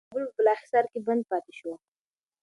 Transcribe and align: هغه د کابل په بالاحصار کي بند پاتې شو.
هغه 0.03 0.07
د 0.09 0.11
کابل 0.15 0.25
په 0.29 0.35
بالاحصار 0.37 0.85
کي 0.91 0.99
بند 1.05 1.21
پاتې 1.29 1.51
شو. 1.59 1.71